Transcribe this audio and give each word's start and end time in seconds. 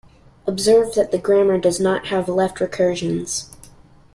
Observe 0.47 0.95
that 0.95 1.11
the 1.11 1.19
grammar 1.19 1.59
does 1.59 1.79
not 1.79 2.07
have 2.07 2.27
left 2.27 2.57
recursions. 2.59 3.51